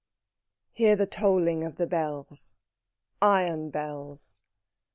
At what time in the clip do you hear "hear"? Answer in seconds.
0.77-0.95